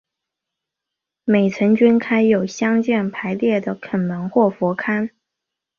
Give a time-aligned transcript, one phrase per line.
[1.25, 5.11] 每层均开有相间排列的壸门或佛龛。